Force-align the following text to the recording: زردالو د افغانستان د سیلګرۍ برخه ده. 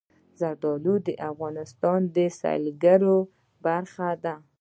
زردالو 0.39 0.95
د 1.07 1.09
افغانستان 1.31 1.99
د 2.15 2.17
سیلګرۍ 2.39 3.17
برخه 3.65 4.09
ده. 4.23 4.35